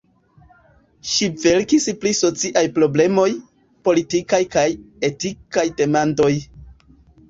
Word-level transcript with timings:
Ŝi 1.09 1.27
verkis 1.43 1.85
pri 2.05 2.15
sociaj 2.21 2.65
problemoj, 2.79 3.29
politikaj 3.91 4.43
kaj 4.59 4.69
etikaj 5.13 5.71
demandoj. 5.81 6.37